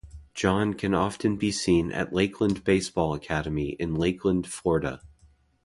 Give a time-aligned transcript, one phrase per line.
[0.33, 4.99] John can often be seen at Lakeland Baseball Academy in Lakeland, Florida.